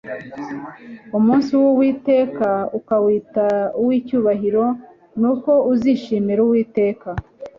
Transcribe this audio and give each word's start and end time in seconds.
umunsi 1.17 1.51
w'Uwiteka 1.61 2.49
ukawita 2.79 3.45
uw'icyubahiro... 3.81 4.63
nuko 5.19 5.51
uzishimira 5.73 6.41
Uwiteka." 6.47 7.09